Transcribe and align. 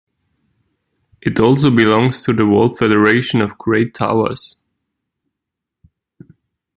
It 1.21 1.39
also 1.39 1.69
belongs 1.69 2.23
to 2.23 2.33
the 2.33 2.47
World 2.47 2.75
Federation 2.79 3.39
of 3.39 3.59
Great 3.59 3.93
Towers. 3.93 4.63